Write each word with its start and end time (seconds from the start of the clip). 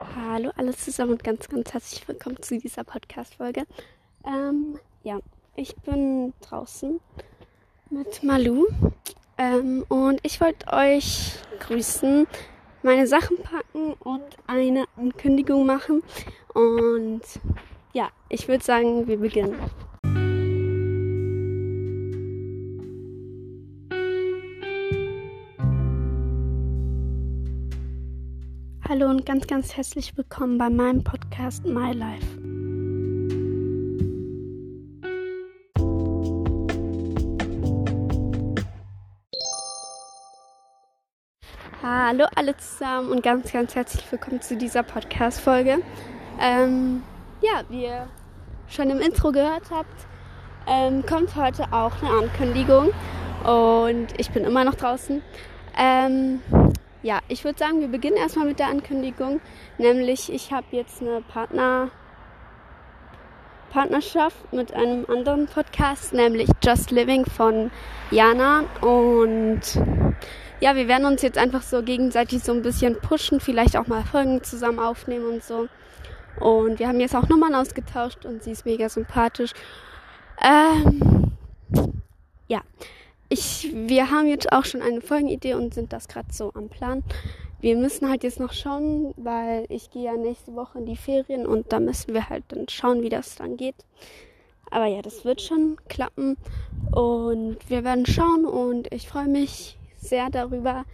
Hallo 0.00 0.50
alle 0.56 0.74
zusammen 0.74 1.12
und 1.12 1.24
ganz, 1.24 1.46
ganz 1.50 1.74
herzlich 1.74 2.08
willkommen 2.08 2.40
zu 2.40 2.58
dieser 2.58 2.84
Podcast-Folge. 2.84 3.64
Ähm, 4.26 4.78
ja, 5.02 5.20
ich 5.56 5.76
bin 5.76 6.32
draußen 6.40 6.98
mit 7.90 8.22
Malu 8.22 8.66
ähm, 9.36 9.84
und 9.90 10.18
ich 10.22 10.40
wollte 10.40 10.72
euch 10.72 11.34
grüßen, 11.58 12.26
meine 12.82 13.06
Sachen 13.06 13.42
packen 13.42 13.92
und 14.00 14.24
eine 14.46 14.86
Ankündigung 14.96 15.66
machen. 15.66 16.02
Und 16.54 17.20
ja, 17.92 18.08
ich 18.30 18.48
würde 18.48 18.64
sagen, 18.64 19.06
wir 19.06 19.18
beginnen. 19.18 19.54
Hallo 29.00 29.12
und 29.12 29.24
ganz, 29.24 29.46
ganz 29.46 29.76
herzlich 29.76 30.14
willkommen 30.18 30.58
bei 30.58 30.68
meinem 30.68 31.02
Podcast 31.02 31.64
My 31.64 31.92
Life. 31.92 32.26
Hallo 41.82 42.26
alle 42.34 42.54
zusammen 42.58 43.10
und 43.10 43.22
ganz, 43.22 43.50
ganz 43.50 43.74
herzlich 43.74 44.04
willkommen 44.12 44.42
zu 44.42 44.56
dieser 44.56 44.82
Podcast-Folge. 44.82 45.78
Ähm, 46.38 47.02
ja, 47.40 47.62
wie 47.70 47.84
ihr 47.84 48.06
schon 48.68 48.90
im 48.90 49.00
Intro 49.00 49.32
gehört 49.32 49.70
habt, 49.70 50.06
ähm, 50.66 51.06
kommt 51.06 51.36
heute 51.36 51.72
auch 51.72 52.02
eine 52.02 52.10
Ankündigung 52.10 52.90
und 53.44 54.08
ich 54.18 54.30
bin 54.30 54.44
immer 54.44 54.64
noch 54.64 54.74
draußen. 54.74 55.22
Ähm, 55.78 56.40
ja, 57.02 57.20
ich 57.28 57.44
würde 57.44 57.58
sagen, 57.58 57.80
wir 57.80 57.88
beginnen 57.88 58.16
erstmal 58.16 58.46
mit 58.46 58.58
der 58.58 58.68
Ankündigung. 58.68 59.40
Nämlich, 59.78 60.32
ich 60.32 60.52
habe 60.52 60.66
jetzt 60.70 61.00
eine 61.00 61.22
Partner, 61.22 61.90
Partnerschaft 63.70 64.52
mit 64.52 64.74
einem 64.74 65.06
anderen 65.08 65.46
Podcast, 65.46 66.12
nämlich 66.12 66.48
Just 66.62 66.90
Living 66.90 67.24
von 67.24 67.70
Jana. 68.10 68.64
Und 68.80 69.60
ja, 70.60 70.76
wir 70.76 70.88
werden 70.88 71.06
uns 71.06 71.22
jetzt 71.22 71.38
einfach 71.38 71.62
so 71.62 71.82
gegenseitig 71.82 72.42
so 72.42 72.52
ein 72.52 72.62
bisschen 72.62 73.00
pushen, 73.00 73.40
vielleicht 73.40 73.76
auch 73.76 73.86
mal 73.86 74.02
Folgen 74.02 74.42
zusammen 74.42 74.78
aufnehmen 74.78 75.26
und 75.26 75.42
so. 75.42 75.68
Und 76.38 76.78
wir 76.78 76.88
haben 76.88 77.00
jetzt 77.00 77.16
auch 77.16 77.28
Nummern 77.28 77.54
ausgetauscht 77.54 78.24
und 78.26 78.42
sie 78.42 78.52
ist 78.52 78.66
mega 78.66 78.88
sympathisch. 78.88 79.52
Ähm, 80.42 81.32
ja, 82.48 82.60
ich, 83.30 83.70
wir 83.72 84.10
haben 84.10 84.26
jetzt 84.26 84.52
auch 84.52 84.64
schon 84.64 84.82
eine 84.82 85.00
Folgenidee 85.00 85.54
und 85.54 85.72
sind 85.72 85.92
das 85.92 86.08
gerade 86.08 86.32
so 86.32 86.52
am 86.54 86.68
Plan. 86.68 87.02
Wir 87.60 87.76
müssen 87.76 88.08
halt 88.08 88.24
jetzt 88.24 88.40
noch 88.40 88.52
schauen, 88.52 89.14
weil 89.16 89.66
ich 89.68 89.90
gehe 89.90 90.04
ja 90.04 90.16
nächste 90.16 90.54
Woche 90.54 90.78
in 90.78 90.86
die 90.86 90.96
Ferien 90.96 91.46
und 91.46 91.72
da 91.72 91.78
müssen 91.78 92.12
wir 92.12 92.28
halt 92.28 92.44
dann 92.48 92.68
schauen, 92.68 93.02
wie 93.02 93.08
das 93.08 93.36
dann 93.36 93.56
geht. 93.56 93.76
Aber 94.70 94.86
ja, 94.86 95.00
das 95.00 95.24
wird 95.24 95.40
schon 95.40 95.76
klappen 95.88 96.36
und 96.92 97.58
wir 97.68 97.84
werden 97.84 98.04
schauen 98.06 98.44
und 98.44 98.92
ich 98.92 99.08
freue 99.08 99.28
mich 99.28 99.78
sehr 99.96 100.28
darüber. 100.30 100.84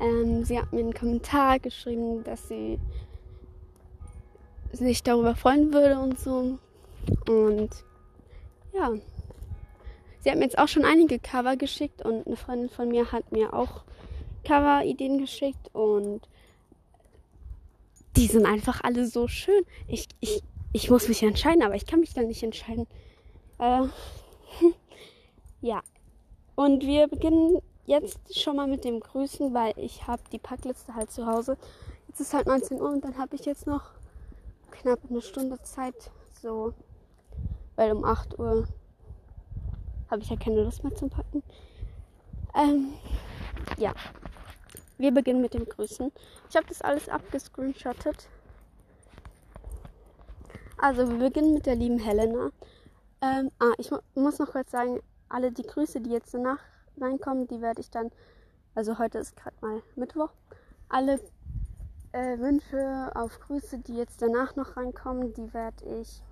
Ähm, 0.00 0.44
sie 0.44 0.58
hat 0.58 0.72
mir 0.72 0.80
einen 0.80 0.94
Kommentar 0.94 1.58
geschrieben, 1.60 2.24
dass 2.24 2.48
sie 2.48 2.78
sich 4.72 5.02
darüber 5.02 5.34
freuen 5.34 5.72
würde 5.72 5.98
und 5.98 6.18
so. 6.18 6.58
Und 7.28 7.70
ja, 8.74 8.90
Sie 10.26 10.32
hat 10.32 10.38
mir 10.38 10.44
jetzt 10.46 10.58
auch 10.58 10.66
schon 10.66 10.84
einige 10.84 11.20
Cover 11.20 11.54
geschickt 11.56 12.04
und 12.04 12.26
eine 12.26 12.34
Freundin 12.34 12.68
von 12.68 12.88
mir 12.88 13.12
hat 13.12 13.30
mir 13.30 13.54
auch 13.54 13.84
Cover-Ideen 14.42 15.18
geschickt 15.18 15.72
und 15.72 16.20
die 18.16 18.26
sind 18.26 18.44
einfach 18.44 18.80
alle 18.82 19.06
so 19.06 19.28
schön. 19.28 19.62
Ich, 19.86 20.08
ich, 20.18 20.42
ich 20.72 20.90
muss 20.90 21.06
mich 21.06 21.22
entscheiden, 21.22 21.62
aber 21.62 21.76
ich 21.76 21.86
kann 21.86 22.00
mich 22.00 22.12
dann 22.12 22.26
nicht 22.26 22.42
entscheiden. 22.42 22.88
Äh, 23.60 23.82
ja. 25.60 25.80
Und 26.56 26.82
wir 26.84 27.06
beginnen 27.06 27.62
jetzt 27.84 28.36
schon 28.36 28.56
mal 28.56 28.66
mit 28.66 28.84
dem 28.84 28.98
Grüßen, 28.98 29.54
weil 29.54 29.74
ich 29.76 30.08
habe 30.08 30.22
die 30.32 30.40
Packliste 30.40 30.96
halt 30.96 31.12
zu 31.12 31.26
Hause. 31.26 31.56
Jetzt 32.08 32.18
ist 32.18 32.34
halt 32.34 32.48
19 32.48 32.80
Uhr 32.80 32.90
und 32.90 33.04
dann 33.04 33.16
habe 33.16 33.36
ich 33.36 33.44
jetzt 33.44 33.68
noch 33.68 33.90
knapp 34.72 34.98
eine 35.08 35.22
Stunde 35.22 35.62
Zeit. 35.62 36.10
So, 36.42 36.74
weil 37.76 37.92
um 37.92 38.04
8 38.04 38.40
Uhr 38.40 38.66
habe 40.10 40.22
ich 40.22 40.30
ja 40.30 40.36
keine 40.36 40.62
Lust 40.62 40.84
mehr 40.84 40.94
zum 40.94 41.10
Packen. 41.10 41.42
Ähm, 42.54 42.92
ja. 43.78 43.92
Wir 44.98 45.12
beginnen 45.12 45.42
mit 45.42 45.52
dem 45.52 45.66
Grüßen. 45.66 46.10
Ich 46.48 46.56
habe 46.56 46.66
das 46.68 46.80
alles 46.80 47.08
abgescreenshottet. 47.08 48.28
Also, 50.78 51.08
wir 51.08 51.18
beginnen 51.18 51.54
mit 51.54 51.66
der 51.66 51.74
lieben 51.74 51.98
Helena. 51.98 52.50
Ähm, 53.20 53.50
ah, 53.58 53.72
ich 53.78 53.90
mu 53.90 53.98
muss 54.14 54.38
noch 54.38 54.52
kurz 54.52 54.70
sagen, 54.70 55.00
alle 55.28 55.52
die 55.52 55.62
Grüße, 55.62 56.00
die 56.00 56.10
jetzt 56.10 56.32
danach 56.34 56.60
reinkommen, 56.98 57.46
die 57.46 57.60
werde 57.60 57.80
ich 57.80 57.90
dann, 57.90 58.10
also 58.74 58.98
heute 58.98 59.18
ist 59.18 59.36
gerade 59.36 59.56
mal 59.60 59.82
Mittwoch, 59.96 60.30
alle 60.88 61.20
äh, 62.12 62.38
Wünsche 62.38 63.10
auf 63.14 63.40
Grüße, 63.40 63.78
die 63.78 63.96
jetzt 63.96 64.22
danach 64.22 64.56
noch 64.56 64.76
reinkommen, 64.76 65.34
die 65.34 65.52
werde 65.52 65.84
ich 66.00 66.22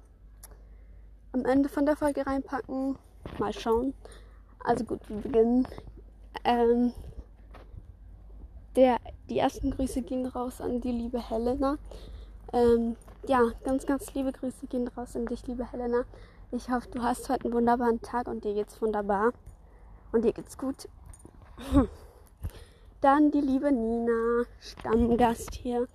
am 1.33 1.45
Ende 1.45 1.69
von 1.69 1.85
der 1.85 1.97
Folge 1.97 2.27
reinpacken. 2.27 2.97
Mal 3.39 3.53
schauen. 3.53 3.95
Also 4.65 4.85
gut, 4.85 5.01
wir 5.09 5.17
beginnen. 5.17 5.69
Ähm, 6.45 6.93
der, 8.77 8.99
die 9.29 9.39
ersten 9.39 9.71
Grüße 9.71 10.03
gehen 10.03 10.27
raus 10.27 10.61
an 10.61 10.81
die 10.81 10.93
liebe 10.93 11.31
Helena. 11.31 11.79
Ähm, 12.53 12.97
ja, 13.27 13.41
ganz, 13.65 13.87
ganz 13.87 14.13
liebe 14.15 14.33
Grüße 14.33 14.67
gehen 14.67 14.89
raus 14.89 15.17
an 15.17 15.27
dich, 15.27 15.47
liebe 15.47 15.71
Helena. 15.71 16.05
Ich 16.51 16.69
hoffe, 16.71 16.89
du 16.91 17.03
hast 17.03 17.29
heute 17.29 17.45
einen 17.45 17.55
wunderbaren 17.55 18.01
Tag 18.01 18.29
und 18.29 18.45
dir 18.45 18.55
geht's 18.55 18.81
wunderbar. 18.81 19.33
Und 20.13 20.25
dir 20.25 20.33
geht's 20.33 20.57
gut. 20.57 20.89
Dann 23.01 23.31
die 23.31 23.41
liebe 23.41 23.73
Nina, 23.73 24.45
Stammgast 24.61 25.55
hier. 25.55 25.89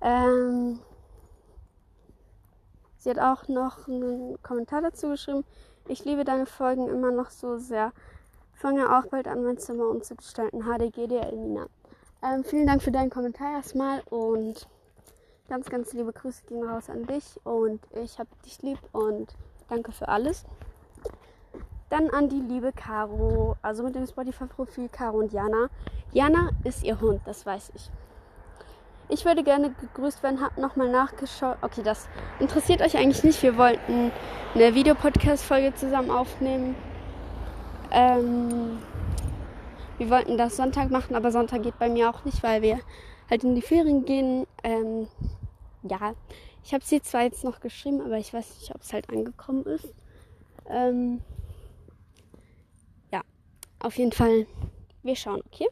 Ähm, 0.00 0.80
sie 2.96 3.10
hat 3.10 3.18
auch 3.18 3.48
noch 3.48 3.86
einen 3.86 4.42
Kommentar 4.42 4.82
dazu 4.82 5.10
geschrieben. 5.10 5.44
Ich 5.90 6.04
liebe 6.04 6.22
deine 6.22 6.46
Folgen 6.46 6.88
immer 6.88 7.10
noch 7.10 7.30
so 7.30 7.58
sehr. 7.58 7.90
Fange 8.54 8.96
auch 8.96 9.06
bald 9.06 9.26
an, 9.26 9.42
mein 9.42 9.58
Zimmer 9.58 9.88
umzugestalten. 9.88 10.62
HDG 10.62 11.08
dir, 11.08 11.22
Elina. 11.22 11.66
Ähm, 12.22 12.44
vielen 12.44 12.68
Dank 12.68 12.80
für 12.80 12.92
deinen 12.92 13.10
Kommentar 13.10 13.54
erstmal 13.54 14.00
und 14.08 14.68
ganz, 15.48 15.68
ganz 15.68 15.92
liebe 15.92 16.12
Grüße 16.12 16.44
gehen 16.46 16.62
raus 16.62 16.88
an 16.90 17.06
dich 17.06 17.40
und 17.42 17.80
ich 17.90 18.20
hab 18.20 18.28
dich 18.42 18.62
lieb 18.62 18.78
und 18.92 19.34
danke 19.68 19.90
für 19.90 20.06
alles. 20.06 20.44
Dann 21.88 22.08
an 22.10 22.28
die 22.28 22.40
liebe 22.40 22.70
Caro, 22.70 23.56
also 23.60 23.82
mit 23.82 23.96
dem 23.96 24.06
Spotify-Profil 24.06 24.90
Caro 24.90 25.18
und 25.18 25.32
Jana. 25.32 25.70
Jana 26.12 26.50
ist 26.62 26.84
ihr 26.84 27.00
Hund, 27.00 27.20
das 27.24 27.44
weiß 27.44 27.72
ich. 27.74 27.90
Ich 29.12 29.24
würde 29.24 29.42
gerne 29.42 29.72
gegrüßt 29.72 30.22
werden, 30.22 30.40
hab 30.40 30.56
nochmal 30.56 30.88
nachgeschaut. 30.88 31.56
Okay, 31.62 31.82
das 31.82 32.08
interessiert 32.38 32.80
euch 32.80 32.96
eigentlich 32.96 33.24
nicht. 33.24 33.42
Wir 33.42 33.56
wollten 33.56 34.12
eine 34.54 34.74
Videopodcast-Folge 34.74 35.74
zusammen 35.74 36.10
aufnehmen. 36.10 36.76
Ähm, 37.90 38.78
wir 39.98 40.10
wollten 40.10 40.38
das 40.38 40.56
Sonntag 40.56 40.90
machen, 40.90 41.16
aber 41.16 41.32
Sonntag 41.32 41.64
geht 41.64 41.76
bei 41.80 41.88
mir 41.88 42.08
auch 42.08 42.24
nicht, 42.24 42.42
weil 42.44 42.62
wir 42.62 42.78
halt 43.28 43.42
in 43.42 43.56
die 43.56 43.62
Ferien 43.62 44.04
gehen. 44.04 44.46
Ähm, 44.62 45.08
ja, 45.82 46.14
ich 46.62 46.72
habe 46.72 46.84
sie 46.84 47.02
zwar 47.02 47.22
jetzt 47.22 47.42
noch 47.42 47.58
geschrieben, 47.58 48.00
aber 48.00 48.16
ich 48.16 48.32
weiß 48.32 48.60
nicht, 48.60 48.72
ob 48.72 48.82
es 48.82 48.92
halt 48.92 49.10
angekommen 49.10 49.64
ist. 49.64 49.92
Ähm, 50.68 51.20
ja, 53.12 53.22
auf 53.80 53.98
jeden 53.98 54.12
Fall, 54.12 54.46
wir 55.02 55.16
schauen, 55.16 55.42
okay? 55.46 55.66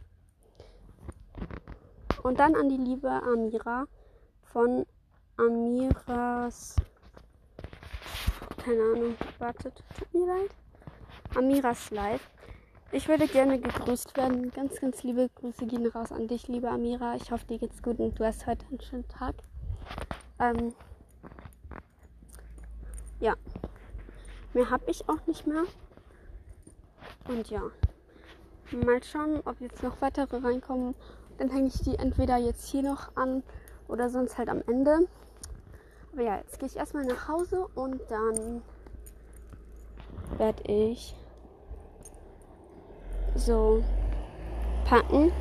Und 2.28 2.39
dann 2.39 2.55
an 2.56 2.69
die 2.69 2.77
liebe 2.77 3.09
Amira 3.09 3.87
von 4.53 4.84
Amiras. 5.39 6.76
Keine 8.62 8.82
Ahnung, 8.82 9.17
wartet, 9.38 9.82
tut 9.99 10.12
mir 10.12 10.26
leid. 10.26 10.50
Amiras 11.35 11.91
Live. 11.91 12.20
Ich 12.93 13.08
würde 13.08 13.26
gerne 13.29 13.58
gegrüßt 13.58 14.14
werden. 14.19 14.50
Ganz, 14.50 14.79
ganz 14.79 15.02
liebe 15.05 15.31
Grüße 15.37 15.64
gehen 15.64 15.87
raus 15.87 16.12
an 16.12 16.29
dich, 16.29 16.49
liebe 16.49 16.69
Amira. 16.69 17.17
Ich 17.17 17.32
hoffe, 17.32 17.47
dir 17.47 17.58
geht's 17.58 17.82
gut 17.82 17.99
und 17.99 18.20
du 18.20 18.26
hast 18.26 18.47
heute 18.47 18.67
einen 18.67 18.82
schönen 18.82 19.08
Tag. 19.08 19.35
Ähm, 20.38 20.75
ja. 23.20 23.37
Mehr 24.52 24.69
habe 24.69 24.85
ich 24.91 25.08
auch 25.08 25.26
nicht 25.26 25.47
mehr. 25.47 25.64
Und 27.26 27.49
ja. 27.49 27.62
Mal 28.85 29.02
schauen, 29.02 29.41
ob 29.47 29.62
jetzt 29.62 29.82
noch 29.82 30.02
weitere 30.02 30.37
reinkommen 30.37 30.94
dann 31.38 31.50
hänge 31.50 31.69
ich 31.69 31.81
die 31.82 31.96
entweder 31.96 32.37
jetzt 32.37 32.69
hier 32.69 32.82
noch 32.82 33.17
an 33.17 33.43
oder 33.88 34.11
sonst 34.11 34.38
halt 34.38 34.49
am 34.49 34.62
Ende. 34.67 35.08
Aber 36.12 36.23
ja, 36.23 36.37
jetzt 36.38 36.58
gehe 36.58 36.69
ich 36.69 36.76
erstmal 36.76 37.05
nach 37.05 37.29
Hause 37.29 37.67
und 37.75 38.00
dann 38.08 38.62
werde 40.37 40.62
ich 40.70 41.14
so 43.35 43.82
packen. 44.85 45.32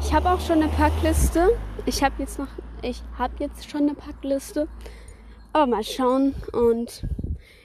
Ich 0.00 0.12
habe 0.12 0.30
auch 0.30 0.40
schon 0.40 0.62
eine 0.62 0.68
Packliste. 0.68 1.56
Ich 1.86 2.02
habe 2.02 2.14
jetzt 2.18 2.38
noch, 2.38 2.48
ich 2.82 3.02
habe 3.16 3.34
jetzt 3.38 3.70
schon 3.70 3.82
eine 3.82 3.94
Packliste. 3.94 4.68
Aber 5.52 5.66
mal 5.66 5.84
schauen. 5.84 6.34
Und 6.52 7.06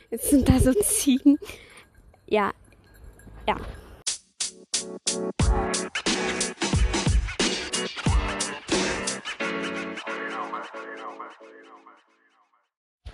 jetzt 0.10 0.30
sind 0.30 0.48
da 0.48 0.60
so 0.60 0.74
Ziegen. 0.82 1.38
Ja, 2.28 2.52
ja. 3.48 3.58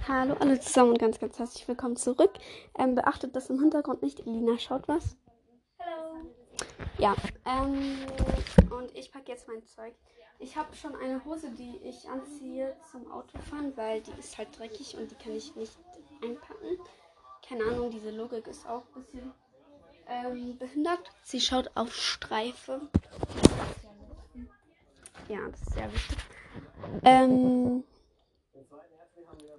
Hallo 0.07 0.36
alle 0.40 0.60
zusammen 0.60 0.92
und 0.92 1.00
ganz, 1.00 1.19
ganz 1.19 1.40
herzlich 1.40 1.68
willkommen 1.68 1.96
zurück. 1.96 2.34
Ähm, 2.78 2.94
beachtet 2.94 3.36
das 3.36 3.50
im 3.50 3.60
Hintergrund 3.60 4.04
nicht. 4.04 4.19
Elina 4.19 4.60
schaut 4.60 4.88
was. 4.88 5.18
Hallo. 5.80 6.28
Ja, 7.00 7.16
ähm, 7.46 7.98
und 8.69 8.96
ich 8.96 9.12
packe 9.12 9.31
jetzt 9.31 9.48
mein 9.48 9.66
Zeug. 9.66 9.96
Ich 10.38 10.56
habe 10.57 10.75
schon 10.75 10.96
eine 10.96 11.25
Hose, 11.25 11.50
die 11.50 11.78
ich 11.78 12.07
anziehe 12.07 12.78
zum 12.92 13.12
Autofahren, 13.12 13.75
weil 13.78 14.02
die 14.02 14.12
ist 14.19 14.38
halt 14.38 14.50
dreckig 14.60 14.96
und 14.96 15.10
die 15.10 15.16
kann 15.16 15.36
ich 15.36 15.56
nicht 15.56 15.75
einpacken. 16.22 16.78
Keine 17.48 17.63
Ahnung, 17.63 17.90
diese 17.90 18.12
Logik 18.12 18.46
ist 18.46 18.69
auch 18.69 18.84
ein 18.96 19.01
bisschen 19.01 19.34
ähm, 20.08 20.56
behindert. 20.60 21.10
Sie 21.24 21.42
schaut 21.42 21.72
auf 21.74 21.96
Streife. 21.96 22.81
Ja, 25.30 25.40
das 25.50 25.62
ist 25.62 25.74
sehr 25.74 25.92
wichtig. 25.92 26.18
Ähm, 27.04 27.84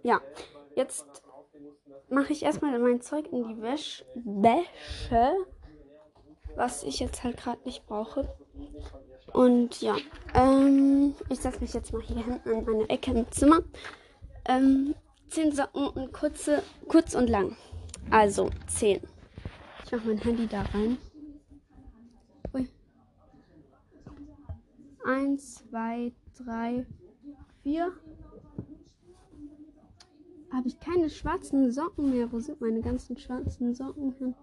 ja, 0.07 0.21
jetzt 0.77 1.05
mache 2.09 2.33
ich 2.33 2.45
erstmal 2.45 2.79
mein 2.79 3.01
Zeug 3.01 3.27
in 3.33 3.49
die 3.49 3.61
Wäsche, 3.61 4.07
was 6.55 6.85
ich 6.85 7.01
jetzt 7.01 7.25
halt 7.25 7.37
gerade 7.37 7.61
nicht 7.65 7.85
brauche. 7.87 8.33
Und 9.33 9.83
ja, 9.83 9.97
ähm, 10.33 11.15
ich 11.29 11.41
setze 11.41 11.61
mich 11.61 11.75
jetzt 11.75 11.93
mal 11.93 12.03
hier 12.03 12.25
hinten 12.25 12.49
in 12.51 12.65
meine 12.65 12.89
Ecke 12.89 13.11
im 13.11 13.31
Zimmer. 13.33 13.63
Ähm, 14.49 14.95
zehn 15.29 15.51
Socken 15.51 15.89
und 15.89 16.13
kurze, 16.13 16.63
kurz 16.87 17.17
und 17.17 17.29
lang. 17.29 17.57
Also 18.09 18.51
zehn. 18.69 19.01
Ich 19.85 19.91
mache 19.91 20.07
mein 20.07 20.19
Handy 20.19 20.47
da 20.47 20.63
rein. 20.73 20.99
Ui. 22.55 22.69
Eins, 25.05 25.57
zwei, 25.69 26.13
drei, 26.39 26.87
vier. 27.65 27.93
Habe 30.57 30.69
ich 30.69 30.81
keine 30.81 31.11
schwarzen 31.11 31.71
Socken 31.71 32.13
mehr? 32.13 32.33
Wo 32.33 32.41
sind 32.41 32.63
meine 32.63 32.81
ganzen 32.81 33.19
schwarzen 33.19 33.75
Socken 33.75 34.13
hin? 34.13 34.35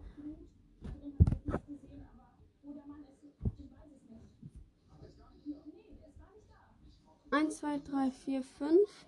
Eins, 7.31 7.57
zwei, 7.57 7.79
drei, 7.79 8.11
vier, 8.11 8.43
fünf, 8.43 9.07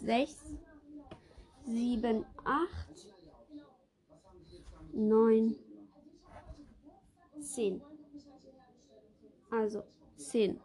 sechs, 0.00 0.56
sieben, 1.66 2.24
acht, 2.46 3.14
neun, 4.94 5.56
zehn. 7.38 7.82
Also 9.50 9.82
zehn. 10.16 10.58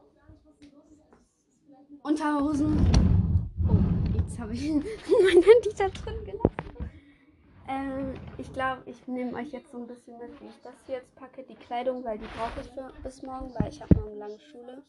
Unterhosen. 2.01 3.10
Jetzt 4.31 4.39
habe 4.39 4.53
ich 4.53 4.71
mein 4.71 5.43
Handy 5.43 5.73
da 5.77 5.89
drin 5.89 6.23
gelassen. 6.23 6.89
Ähm, 7.67 8.13
ich 8.37 8.53
glaube, 8.53 8.81
ich 8.85 9.05
nehme 9.05 9.37
euch 9.37 9.51
jetzt 9.51 9.71
so 9.71 9.77
ein 9.77 9.87
bisschen 9.87 10.17
mit, 10.19 10.39
wie 10.39 10.47
ich 10.47 10.61
das 10.63 10.73
hier 10.85 10.99
jetzt 10.99 11.13
packe. 11.15 11.43
Die 11.43 11.55
Kleidung, 11.55 12.01
weil 12.05 12.17
die 12.17 12.27
brauche 12.37 12.61
ich 12.61 12.67
für, 12.67 12.93
bis 13.03 13.21
morgen, 13.23 13.53
weil 13.55 13.67
ich 13.67 13.81
habe 13.81 13.93
morgen 13.93 14.17
lange 14.17 14.39
Schule. 14.39 14.83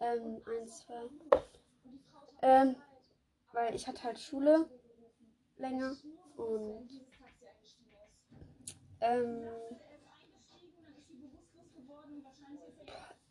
Ähm, 0.00 0.42
eins, 0.44 0.84
zwei. 0.84 1.08
Ähm, 2.42 2.76
weil 3.52 3.74
ich 3.74 3.88
hatte 3.88 4.02
halt 4.02 4.18
Schule 4.18 4.68
länger 5.56 5.96
und 6.36 6.90
ähm, 9.00 9.46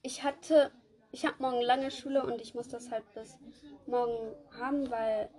ich 0.01 0.23
hatte, 0.23 0.71
ich 1.11 1.25
habe 1.25 1.41
morgen 1.41 1.61
lange 1.61 1.91
Schule 1.91 2.23
und 2.25 2.41
ich 2.41 2.53
muss 2.55 2.67
das 2.67 2.91
halt 2.91 3.03
bis 3.13 3.37
morgen 3.85 4.35
haben, 4.59 4.89
weil 4.89 5.29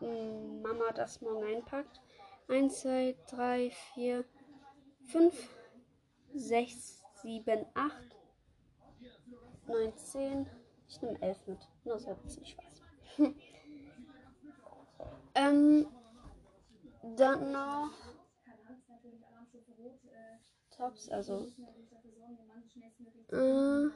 ähm, 0.00 0.62
Mama 0.62 0.92
das 0.94 1.20
morgen 1.20 1.44
einpackt. 1.44 2.00
1, 2.48 2.80
2, 2.80 3.16
3, 3.30 3.70
4, 3.94 4.24
5, 5.04 5.56
6, 6.34 7.02
7, 7.22 7.66
8, 7.74 7.92
9, 9.66 9.96
10. 9.96 10.46
Ich 10.88 11.02
nehme 11.02 11.20
11 11.20 11.46
mit. 11.46 11.68
Nur 11.84 11.98
so 11.98 12.10
ein 12.10 12.16
bisschen 12.22 12.46
Spaß. 12.46 12.82
ähm, 15.34 15.88
dann 17.16 17.52
noch 17.52 17.90
Tops, 20.76 21.08
also. 21.08 21.46
Äh, 23.32 23.88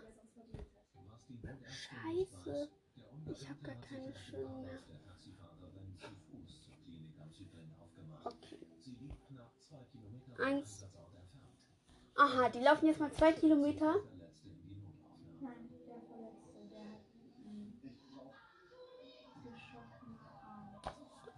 Scheiße. 1.67 2.69
Ich 3.27 3.49
habe 3.49 3.61
gar 3.63 3.75
keine 3.77 4.15
schönen 4.17 4.65
mehr. 4.65 4.79
Okay. 8.25 8.59
Eins. 10.43 10.85
Aha, 12.17 12.49
die 12.49 12.61
laufen 12.61 12.87
jetzt 12.87 13.01
mal 13.01 13.13
zwei 13.13 13.33
Kilometer. 13.33 13.97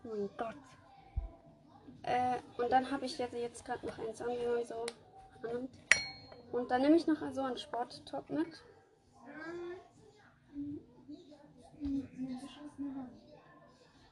Oh 0.04 0.08
mein 0.08 0.30
Gott. 0.36 0.56
Äh, 2.02 2.38
und 2.58 2.70
dann 2.70 2.90
habe 2.90 3.06
ich 3.06 3.16
jetzt, 3.18 3.34
jetzt 3.34 3.64
gerade 3.64 3.86
noch 3.86 3.98
eins 3.98 4.20
an, 4.20 4.30
wie 4.30 4.46
man 4.46 4.66
so. 4.66 4.86
Und 6.50 6.70
dann 6.70 6.82
nehme 6.82 6.96
ich 6.96 7.06
noch 7.06 7.20
so 7.32 7.42
einen 7.42 7.56
Sporttop 7.56 8.28
mit. 8.28 8.62
Eine 10.54 12.38
geschossene 12.40 12.94
Hand. 12.94 13.10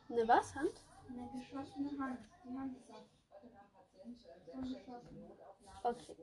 Eine 0.09 0.29
was? 0.29 0.55
Hand? 0.55 0.73
Eine 1.09 1.29
geschossene 1.39 1.99
Hand. 1.99 2.19
Die 2.45 2.57
Hand 2.57 2.77
ist 2.77 2.91
ab. 2.91 3.05
Okay. 5.83 6.17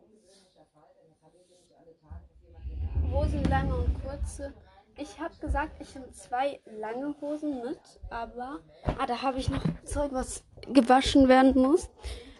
Hosen 3.12 3.44
lange 3.46 3.76
und 3.76 4.04
kurze. 4.04 4.54
Ich 4.98 5.20
habe 5.20 5.36
gesagt, 5.38 5.80
ich 5.80 5.94
nehme 5.96 6.12
zwei 6.12 6.60
lange 6.66 7.16
Hosen 7.22 7.64
mit, 7.64 7.80
aber 8.10 8.60
ah, 8.98 9.06
da 9.06 9.22
habe 9.22 9.40
ich 9.40 9.50
noch 9.50 9.64
Zeug, 9.84 10.12
was 10.12 10.44
gewaschen 10.74 11.28
werden 11.28 11.62
muss. 11.62 11.90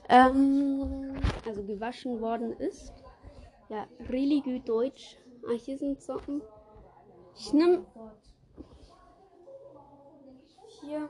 Ähm, 0.10 1.16
also 1.46 1.64
gewaschen 1.64 2.20
worden 2.20 2.54
ist. 2.54 2.94
Ja, 3.70 3.88
really 4.10 4.42
gut 4.42 4.68
Deutsch. 4.68 5.18
Ah, 5.48 5.54
hier 5.54 5.78
sind 5.78 6.02
Socken. 6.02 6.42
Ich 7.38 7.54
nehme 7.54 7.86
hier. 10.82 11.10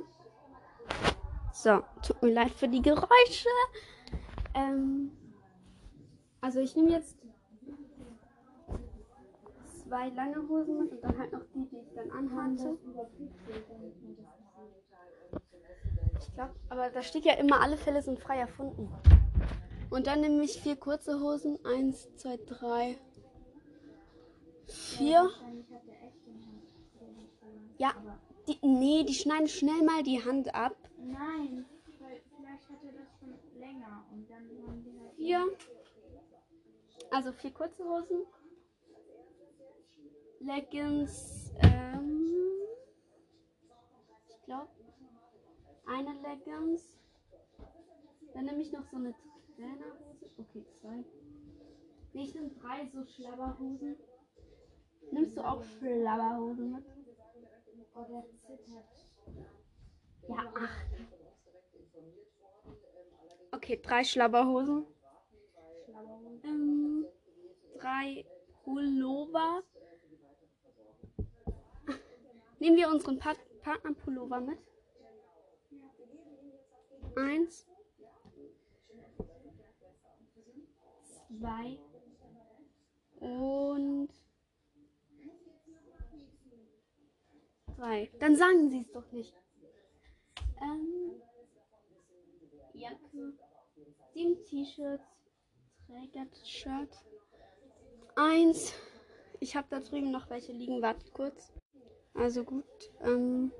So, 1.54 1.82
tut 2.04 2.22
mir 2.22 2.34
leid 2.34 2.52
für 2.52 2.68
die 2.68 2.82
Geräusche. 2.82 3.50
Ähm, 4.54 5.12
also 6.42 6.60
ich 6.60 6.76
nehme 6.76 6.92
jetzt 6.92 7.18
zwei 9.84 10.10
lange 10.10 10.48
Hosen 10.48 10.80
mit 10.80 10.92
und 10.92 11.04
dann 11.04 11.18
halt 11.18 11.32
noch 11.32 11.44
die, 11.54 11.66
die 11.66 11.78
ich 11.78 11.94
dann 11.96 12.12
anhatte. 12.12 12.78
Ich 16.20 16.34
glaube, 16.34 16.54
aber 16.70 16.90
da 16.90 17.02
steht 17.02 17.26
ja 17.26 17.34
immer, 17.34 17.62
alle 17.62 17.78
Fälle 17.78 18.02
sind 18.02 18.20
frei 18.20 18.38
erfunden. 18.40 18.92
Und 19.90 20.08
dann 20.08 20.22
nehme 20.22 20.44
ich 20.44 20.62
vier 20.62 20.76
kurze 20.76 21.20
Hosen. 21.20 21.58
Eins, 21.66 22.14
zwei, 22.16 22.38
drei, 22.46 22.98
vier. 24.68 25.24
Wahrscheinlich 25.24 25.72
hat 25.72 25.88
der 25.88 25.94
echt 26.04 26.26
den 26.26 26.46
Hand. 26.46 26.64
Ja, 27.78 27.94
die, 28.48 28.58
nee, 28.66 29.04
die 29.04 29.14
schneiden 29.14 29.48
schnell 29.48 29.84
mal 29.84 30.02
die 30.02 30.24
Hand 30.24 30.54
ab. 30.56 30.76
Nein, 30.98 31.66
weil 32.00 32.22
vielleicht 32.36 32.70
hat 32.70 32.84
er 32.84 32.92
das 32.94 33.08
schon 33.20 33.60
länger 33.60 34.06
und 34.12 34.30
dann 34.30 34.50
haben 34.66 34.84
die 34.84 35.00
halt. 35.00 35.16
Vier. 35.16 35.58
Also 37.12 37.32
vier 37.34 37.52
kurze 37.52 37.84
Hosen. 37.84 38.26
Leggings. 40.40 41.52
Ähm, 41.62 42.26
ich 44.30 44.42
glaube, 44.44 44.70
eine 45.86 46.14
Leggings. 46.22 46.90
Dann 48.34 48.46
nehme 48.46 48.62
ich 48.62 48.72
noch 48.72 48.86
so 48.86 48.98
eine 48.98 49.14
Trainerhose. 49.56 50.30
Okay, 50.38 50.66
zwei. 50.82 51.04
Nee, 52.14 52.24
ich 52.24 52.34
nehme 52.34 52.50
drei 52.50 52.88
so 52.88 53.06
Schlabberhosen. 53.06 53.98
Nimmst 55.12 55.38
du 55.38 55.42
auch 55.42 55.64
Schlabberhosen 55.64 56.72
mit? 56.72 56.97
Oh, 58.00 58.04
der 58.04 58.24
zittert. 58.46 59.08
Ja, 60.28 60.54
acht. 60.56 60.86
Okay, 63.52 63.80
drei 63.82 64.04
Schlabberhosen. 64.04 64.86
Ähm, 66.44 67.08
drei 67.80 68.24
Pullover. 68.64 69.64
Nehmen 72.60 72.78
wir 72.78 72.90
unseren 72.90 73.18
Part 73.18 73.40
Partner-Pullover 73.62 74.42
mit. 74.42 74.60
Eins. 77.16 77.68
Zwei. 81.28 81.80
Und. 83.20 84.27
Drei. 87.78 88.10
Dann 88.20 88.36
sagen 88.36 88.70
Sie 88.70 88.82
es 88.82 88.92
doch 88.92 89.12
nicht. 89.12 89.34
Ähm. 90.62 91.22
Jacke. 92.74 93.34
Sieben 94.14 94.44
T-Shirts. 94.46 95.04
Träger-Shirt. 95.86 96.90
Eins. 98.16 98.74
Ich 99.40 99.56
habe 99.56 99.68
da 99.70 99.80
drüben 99.80 100.12
noch 100.12 100.30
welche 100.30 100.52
liegen. 100.52 100.82
Wartet 100.82 101.14
kurz. 101.14 101.54
Also 102.16 102.44
gut. 102.44 102.66
Ähm, 103.02 103.52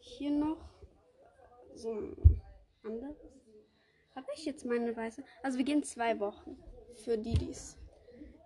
hier 0.00 0.30
noch 0.30 0.58
so 1.74 1.92
ein 1.92 2.42
anderes. 2.82 3.16
Habe 4.14 4.26
ich 4.36 4.44
jetzt 4.44 4.66
meine 4.66 4.94
weiße? 4.94 5.24
Also 5.42 5.58
wir 5.58 5.64
gehen 5.64 5.82
zwei 5.82 6.20
Wochen. 6.20 6.62
Für 7.04 7.16
die, 7.16 7.34
die 7.34 7.50
es 7.50 7.78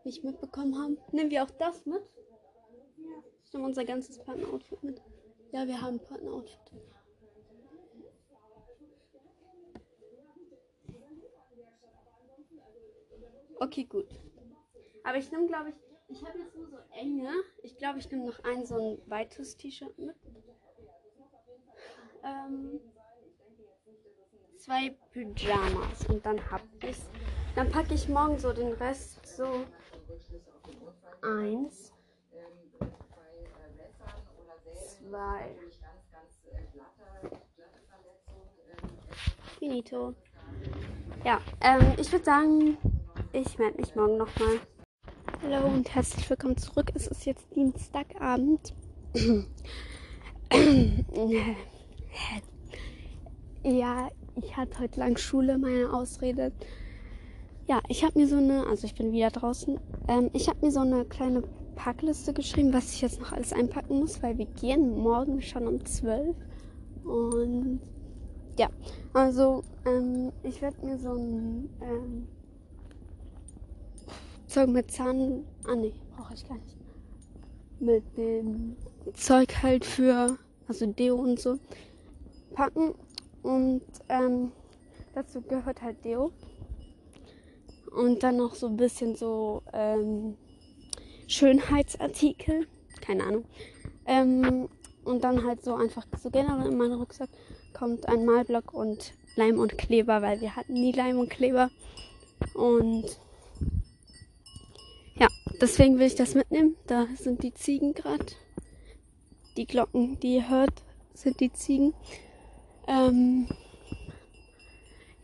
nicht 0.05 0.25
mitbekommen 0.25 0.79
haben. 0.79 0.99
Nehmen 1.13 1.31
wir 1.31 1.43
auch 1.43 1.51
das 1.51 1.85
mit? 1.85 2.03
Ja. 2.97 3.23
Ich 3.49 3.55
nehme 3.55 3.65
unser 3.65 3.87
ganzes 3.87 4.19
Partner-Outfit 4.19 4.85
mit. 4.85 5.01
Ja, 5.53 5.67
wir 5.67 5.81
haben 5.81 5.99
Partner-Outfit. 6.01 6.61
Okay, 13.59 13.85
gut. 13.85 14.07
Aber 15.03 15.17
ich 15.17 15.33
nehme, 15.33 15.47
glaube 15.47 15.71
ich, 15.71 15.77
ich 16.09 16.23
habe 16.29 16.41
jetzt 16.41 16.55
nur 16.57 16.69
so 16.69 16.77
enge. 16.93 17.33
Ich 17.63 17.79
glaube, 17.79 17.99
ich 18.01 18.11
nehme 18.11 18.27
noch 18.27 18.45
ein 18.45 18.67
so 18.67 18.75
ein 18.77 19.11
weites 19.11 19.57
T-Shirt 19.57 19.99
mit. 19.99 20.17
Ähm, 22.25 22.81
zwei 24.59 24.95
Pyjamas 25.11 26.05
und 26.11 26.27
dann 26.27 26.51
hab 26.51 26.61
ich's. 26.83 27.09
Dann 27.55 27.71
packe 27.71 27.95
ich 27.95 28.11
morgen 28.11 28.39
so 28.39 28.53
den 28.53 28.75
Rest 28.75 29.25
so 29.25 29.65
eins, 31.23 31.95
zwei, 35.09 35.55
finito. 39.59 40.15
Ja, 41.25 41.41
ähm, 41.63 41.95
ich 41.99 42.13
würde 42.13 42.25
sagen, 42.25 42.77
ich 43.33 43.59
melde 43.59 43.79
mich 43.79 43.97
morgen 43.97 44.19
nochmal. 44.19 44.61
Hallo 45.43 45.67
und 45.67 45.95
herzlich 45.95 46.29
willkommen 46.29 46.59
zurück. 46.59 46.91
Es 46.95 47.07
ist 47.07 47.25
jetzt 47.25 47.47
Dienstagabend. 47.55 48.75
ja, 53.65 54.09
ich 54.35 54.57
hatte 54.57 54.79
heute 54.79 55.01
lang 55.01 55.17
Schule, 55.17 55.57
meine 55.57 55.91
Ausrede. 55.91 56.53
Ja, 57.67 57.81
ich 57.89 58.05
habe 58.05 58.19
mir 58.19 58.29
so 58.29 58.37
eine, 58.37 58.67
also 58.67 58.87
ich 58.87 58.95
bin 58.95 59.13
wieder 59.13 59.31
draußen, 59.31 59.81
ähm, 60.09 60.29
ich 60.35 60.49
habe 60.49 60.65
mir 60.65 60.73
so 60.73 60.81
eine 60.81 61.07
kleine 61.07 61.43
Packliste 61.79 62.33
geschrieben, 62.33 62.73
was 62.73 62.93
ich 62.93 63.03
jetzt 63.03 63.21
noch 63.21 63.31
alles 63.31 63.53
einpacken 63.53 64.01
muss, 64.01 64.21
weil 64.21 64.37
wir 64.37 64.47
gehen 64.47 64.99
morgen 64.99 65.41
schon 65.41 65.69
um 65.69 65.85
12. 65.85 66.37
Und 67.05 67.81
ja, 68.59 68.69
also 69.13 69.63
ähm, 69.87 70.33
ich 70.43 70.61
werde 70.61 70.85
mir 70.85 70.99
so 70.99 71.13
ein 71.13 71.71
ähm, 71.81 72.27
Zeug 74.49 74.69
mit 74.71 74.91
Zahn. 74.91 75.45
Ah 75.69 75.77
ne, 75.77 75.93
brauche 76.17 76.35
ich 76.35 76.49
gar 76.49 76.57
nicht. 76.57 76.77
Mit 77.79 78.19
dem 78.19 78.77
Zeug 79.15 79.63
halt 79.63 79.85
für, 79.85 80.37
also 80.67 80.85
Deo 80.87 81.15
und 81.15 81.39
so, 81.39 81.59
packen. 82.55 82.93
Und 83.45 83.83
ähm, 84.09 84.51
dazu 85.15 85.41
gehört 85.43 85.81
halt 85.81 86.05
Deo. 86.05 86.33
Und 87.97 88.25
dann 88.25 88.37
noch 88.37 88.57
so 88.57 88.67
ein 88.67 88.77
bisschen 88.77 89.15
so 89.15 89.63
ähm, 89.73 90.37
Schönheitsartikel. 91.29 92.67
Keine 93.01 93.25
Ahnung. 93.25 93.45
Ähm, 94.07 94.69
und 95.05 95.23
dann 95.23 95.45
halt 95.45 95.63
so 95.63 95.75
einfach 95.75 96.07
so 96.21 96.31
generell 96.31 96.67
in 96.67 96.77
meinen 96.77 96.95
Rucksack 96.95 97.31
kommt 97.73 98.09
ein 98.09 98.25
Malblock 98.25 98.75
und 98.75 99.13
Leim 99.37 99.59
und 99.59 99.79
Kleber, 99.79 100.21
weil 100.21 100.41
wir 100.41 100.57
hatten 100.57 100.73
nie 100.73 100.93
Leim 100.93 101.19
und 101.19 101.31
Kleber. 101.31 101.71
Und 102.55 103.05
ja, 105.15 105.29
deswegen 105.61 105.99
will 105.99 106.07
ich 106.07 106.15
das 106.15 106.35
mitnehmen. 106.35 106.77
Da 106.87 107.07
sind 107.17 107.43
die 107.43 107.55
Ziegen 107.55 107.95
gerade. 107.95 108.27
Die 109.57 109.67
Glocken, 109.67 110.19
die 110.21 110.37
ihr 110.37 110.49
hört, 110.49 110.83
sind 111.15 111.41
die 111.41 111.53
Ziegen. 111.53 111.95
Ähm, 112.87 113.49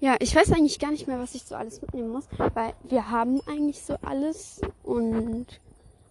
ja, 0.00 0.16
ich 0.20 0.34
weiß 0.34 0.52
eigentlich 0.52 0.78
gar 0.78 0.90
nicht 0.90 1.06
mehr, 1.06 1.18
was 1.18 1.34
ich 1.34 1.44
so 1.44 1.54
alles 1.54 1.80
mitnehmen 1.80 2.11
muss, 2.11 2.28
weil 2.54 2.75
wir 2.82 3.11
haben 3.11 3.40
eigentlich 3.46 3.80
so 3.80 3.96
alles 4.02 4.61
und 4.82 5.46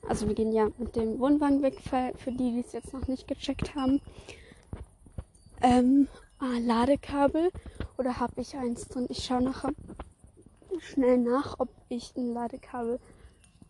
also 0.07 0.27
wir 0.27 0.35
gehen 0.35 0.51
ja 0.51 0.69
mit 0.77 0.95
dem 0.95 1.19
Wohnwagen 1.19 1.61
weg, 1.61 1.79
für 1.81 2.31
die, 2.31 2.51
die 2.53 2.63
es 2.65 2.73
jetzt 2.73 2.93
noch 2.93 3.07
nicht 3.07 3.27
gecheckt 3.27 3.75
haben. 3.75 4.01
Ähm, 5.61 6.07
ah, 6.39 6.57
Ladekabel 6.59 7.51
oder 7.97 8.19
habe 8.19 8.41
ich 8.41 8.55
eins 8.55 8.87
drin? 8.87 9.07
Ich 9.09 9.23
schaue 9.23 9.43
nachher 9.43 9.71
schnell 10.79 11.17
nach, 11.17 11.59
ob 11.59 11.69
ich 11.89 12.15
ein 12.17 12.33
Ladekabel 12.33 12.99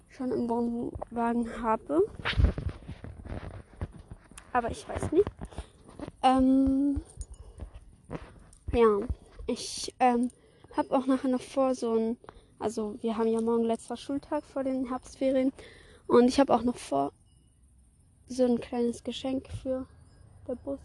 schon 0.10 0.32
im 0.32 0.50
Wohnwagen 0.50 1.62
habe. 1.62 2.02
Aber 4.52 4.72
ich 4.72 4.88
weiß 4.88 5.12
nicht. 5.12 5.30
Ähm, 6.22 7.02
ja, 8.72 9.00
ich 9.46 9.94
ähm, 10.00 10.32
habe 10.76 10.96
auch 10.96 11.06
nachher 11.06 11.30
noch 11.30 11.42
vor, 11.42 11.76
so 11.76 11.94
ein, 11.94 12.18
also 12.60 12.96
wir 13.02 13.18
haben 13.18 13.28
ja 13.28 13.42
morgen 13.42 13.66
letzter 13.66 13.98
Schultag 13.98 14.44
vor 14.46 14.64
den 14.64 14.88
Herbstferien 14.88 15.52
und 16.08 16.28
ich 16.28 16.40
habe 16.40 16.54
auch 16.54 16.64
noch 16.64 16.78
vor, 16.78 17.12
so 18.28 18.46
ein 18.46 18.60
kleines 18.60 19.04
Geschenk 19.04 19.48
für 19.62 19.86
der 20.48 20.56
Bus. 20.56 20.80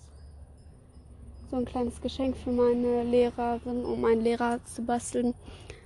So 1.51 1.57
ein 1.57 1.65
kleines 1.65 2.01
Geschenk 2.01 2.37
für 2.37 2.51
meine 2.51 3.05
Lehrerin 3.05 3.85
und 3.85 4.01
meinen 4.01 4.21
Lehrer 4.21 4.63
zu 4.65 4.83
basteln, 4.83 5.35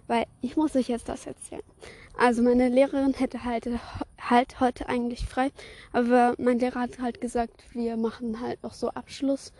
weil 0.08 0.24
ich 0.40 0.56
muss 0.56 0.74
euch 0.74 0.88
jetzt 0.88 1.08
das 1.08 1.26
erzählen. 1.26 1.62
Also 2.18 2.42
meine 2.42 2.68
Lehrerin 2.68 3.14
hätte 3.14 3.44
halt, 3.44 3.68
halt 4.18 4.60
heute 4.60 4.88
eigentlich 4.88 5.24
frei, 5.26 5.50
aber 5.92 6.34
mein 6.38 6.58
Lehrer 6.58 6.80
hat 6.80 6.98
halt 6.98 7.20
gesagt, 7.20 7.62
wir 7.72 7.96
machen 7.96 8.40
halt 8.40 8.62
noch 8.62 8.74
so 8.74 8.90
Abschluss. 8.90 9.52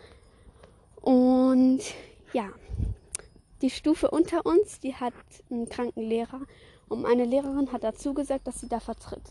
Und 1.01 1.81
ja, 2.33 2.49
die 3.61 3.69
Stufe 3.69 4.11
unter 4.11 4.45
uns, 4.45 4.79
die 4.79 4.95
hat 4.95 5.13
einen 5.49 5.69
kranken 5.69 6.03
Lehrer 6.03 6.41
und 6.89 7.01
meine 7.01 7.25
Lehrerin 7.25 7.71
hat 7.71 7.83
dazu 7.83 8.13
gesagt, 8.13 8.45
dass 8.45 8.59
sie 8.59 8.67
da 8.67 8.79
vertritt. 8.79 9.23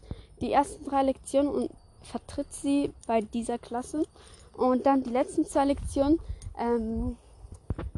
Die 0.43 0.53
ersten 0.53 0.85
drei 0.85 1.05
Lektionen 1.05 1.71
vertritt 2.03 2.53
sie 2.53 2.93
bei 3.07 3.21
dieser 3.21 3.59
Klasse 3.59 4.05
und 4.55 4.87
dann 4.87 5.05
die 5.05 5.11
letzten 5.11 5.47
zwei 5.47 5.67
Lektionen 5.67 6.19
ähm, 6.59 7.17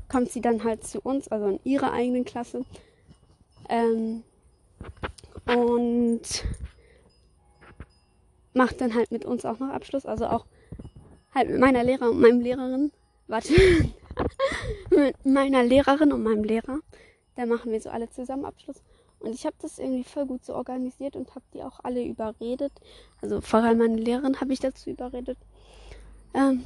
kommt 0.08 0.30
sie 0.30 0.42
dann 0.42 0.62
halt 0.62 0.86
zu 0.86 1.00
uns, 1.00 1.28
also 1.28 1.46
in 1.46 1.60
ihrer 1.64 1.92
eigenen 1.92 2.26
Klasse. 2.26 2.66
Ähm, 3.70 4.22
und 5.46 6.20
macht 8.52 8.80
dann 8.82 8.94
halt 8.94 9.10
mit 9.10 9.24
uns 9.24 9.46
auch 9.46 9.58
noch 9.58 9.70
Abschluss, 9.70 10.04
also 10.04 10.26
auch 10.26 10.44
halt 11.34 11.48
mit 11.48 11.58
meiner 11.58 11.82
Lehrer 11.82 12.10
und 12.10 12.20
meinem 12.20 12.40
Lehrerin. 12.40 12.92
Warte. 13.26 13.54
mit 14.90 15.24
meiner 15.24 15.62
Lehrerin 15.62 16.12
und 16.12 16.22
meinem 16.22 16.44
Lehrer. 16.44 16.80
Da 17.36 17.46
machen 17.46 17.72
wir 17.72 17.80
so 17.80 17.88
alle 17.88 18.10
zusammen 18.10 18.44
Abschluss. 18.44 18.82
Und 19.20 19.34
ich 19.34 19.46
habe 19.46 19.56
das 19.60 19.78
irgendwie 19.78 20.04
voll 20.04 20.26
gut 20.26 20.44
so 20.44 20.54
organisiert 20.54 21.16
und 21.16 21.34
habe 21.34 21.44
die 21.54 21.62
auch 21.62 21.80
alle 21.82 22.04
überredet. 22.04 22.72
Also 23.22 23.40
vor 23.40 23.60
allem 23.60 23.78
meine 23.78 23.96
Lehrerin 23.96 24.40
habe 24.40 24.52
ich 24.52 24.60
dazu 24.60 24.90
überredet. 24.90 25.38
Ähm, 26.34 26.64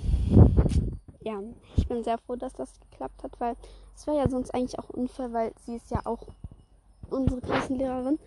ja, 1.21 1.41
ich 1.77 1.87
bin 1.87 2.03
sehr 2.03 2.19
froh, 2.19 2.37
dass 2.37 2.55
das 2.55 2.73
geklappt 2.81 3.23
hat, 3.23 3.39
weil 3.39 3.55
es 3.95 4.07
wäre 4.07 4.19
ja 4.19 4.29
sonst 4.29 4.55
eigentlich 4.55 4.79
auch 4.79 4.89
unfair, 4.91 5.33
weil 5.33 5.53
sie 5.65 5.77
ist 5.77 5.91
ja 5.91 6.01
auch 6.05 6.27
unsere 7.11 7.41
Klassenlehrerin. 7.41 8.19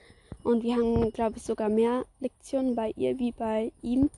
Und 0.43 0.63
wir 0.63 0.75
haben, 0.75 1.11
glaube 1.11 1.37
ich, 1.37 1.43
sogar 1.43 1.69
mehr 1.69 2.05
Lektionen 2.19 2.75
bei 2.75 2.93
ihr 2.95 3.17
wie 3.19 3.31
bei 3.31 3.71
ihm. 3.81 4.09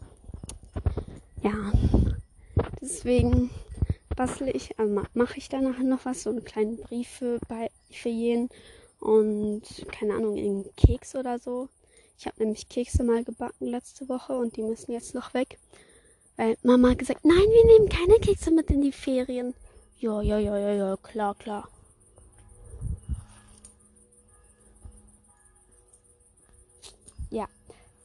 Ja, 1.41 1.71
deswegen 2.81 3.49
bastle 4.15 4.51
ich, 4.51 4.77
äh, 4.79 4.85
mache 5.13 5.37
ich 5.37 5.49
danach 5.49 5.79
noch 5.79 6.05
was, 6.05 6.23
so 6.23 6.29
einen 6.29 6.43
kleinen 6.43 6.77
Brief 6.77 7.09
für, 7.09 7.39
bei, 7.47 7.69
für 7.91 8.09
jeden 8.09 8.49
und 9.03 9.63
keine 9.91 10.15
Ahnung, 10.15 10.37
einen 10.37 10.75
Keks 10.75 11.15
oder 11.15 11.39
so. 11.39 11.69
Ich 12.17 12.25
habe 12.25 12.39
nämlich 12.39 12.69
Kekse 12.69 13.03
mal 13.03 13.23
gebacken 13.23 13.67
letzte 13.67 14.07
Woche 14.07 14.33
und 14.33 14.55
die 14.55 14.63
müssen 14.63 14.91
jetzt 14.91 15.13
noch 15.13 15.33
weg. 15.33 15.59
Weil 16.37 16.57
Mama 16.63 16.91
hat 16.91 16.99
gesagt, 16.99 17.25
nein, 17.25 17.37
wir 17.37 17.65
nehmen 17.65 17.89
keine 17.89 18.15
Kekse 18.19 18.51
mit 18.51 18.69
in 18.69 18.81
die 18.81 18.91
Ferien. 18.91 19.53
Ja, 19.99 20.21
ja, 20.21 20.37
ja, 20.39 20.57
ja, 20.57 20.73
ja, 20.73 20.97
klar, 20.97 21.35
klar. 21.35 21.69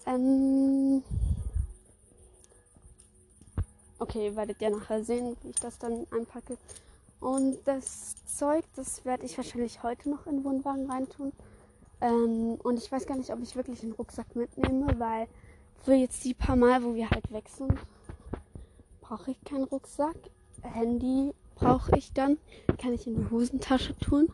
Ähm. 0.08 1.02
Okay, 3.98 4.34
werdet 4.34 4.62
ihr 4.62 4.70
nachher 4.70 5.04
sehen, 5.04 5.36
wie 5.42 5.50
ich 5.50 5.60
das 5.60 5.78
dann 5.78 6.06
einpacke. 6.10 6.56
Und 7.20 7.58
das 7.64 8.14
Zeug, 8.26 8.64
das 8.76 9.04
werde 9.04 9.26
ich 9.26 9.36
wahrscheinlich 9.36 9.82
heute 9.82 10.08
noch 10.08 10.26
in 10.26 10.36
den 10.36 10.44
Wohnwagen 10.44 10.90
reintun. 10.90 11.32
Ähm, 12.00 12.58
und 12.62 12.78
ich 12.78 12.90
weiß 12.90 13.06
gar 13.06 13.16
nicht, 13.16 13.32
ob 13.32 13.42
ich 13.42 13.56
wirklich 13.56 13.82
einen 13.82 13.92
Rucksack 13.92 14.36
mitnehme, 14.36 14.86
weil 14.98 15.26
für 15.82 15.94
jetzt 15.94 16.24
die 16.24 16.34
paar 16.34 16.56
Mal, 16.56 16.82
wo 16.84 16.94
wir 16.94 17.10
halt 17.10 17.24
sind, 17.48 17.78
brauche 19.00 19.30
ich 19.32 19.44
keinen 19.44 19.64
Rucksack. 19.64 20.16
Handy 20.62 21.32
brauche 21.54 21.96
ich 21.96 22.12
dann, 22.12 22.38
kann 22.80 22.92
ich 22.92 23.06
in 23.06 23.16
die 23.16 23.30
Hosentasche 23.30 23.96
tun 23.98 24.28